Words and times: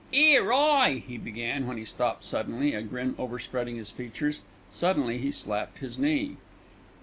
"'Ere! 0.15 0.51
Hi!" 0.51 0.93
he 1.07 1.15
began, 1.19 1.67
when 1.67 1.77
he 1.77 1.85
stopped 1.85 2.25
suddenly, 2.25 2.73
a 2.73 2.81
grin 2.81 3.13
overspreading 3.19 3.75
his 3.75 3.91
features. 3.91 4.41
Suddenly 4.71 5.19
he 5.19 5.31
slapped 5.31 5.77
his 5.77 5.99
knee. 5.99 6.37